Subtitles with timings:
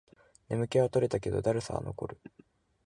[0.49, 2.17] 眠気は取れたけど、だるさは残る